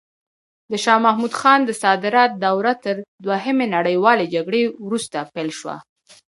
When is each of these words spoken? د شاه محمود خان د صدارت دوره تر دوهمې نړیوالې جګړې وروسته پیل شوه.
د 0.71 0.73
شاه 0.83 0.99
محمود 1.05 1.33
خان 1.39 1.59
د 1.65 1.71
صدارت 1.81 2.31
دوره 2.45 2.73
تر 2.83 2.95
دوهمې 3.25 3.65
نړیوالې 3.75 4.25
جګړې 4.33 4.63
وروسته 4.85 5.17
پیل 5.33 5.49
شوه. 5.59 5.75